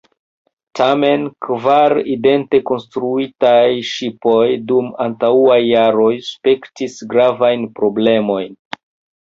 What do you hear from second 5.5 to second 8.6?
jaroj spertis gravajn problemojn.